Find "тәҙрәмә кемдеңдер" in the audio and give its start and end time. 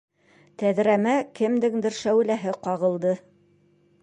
0.61-1.99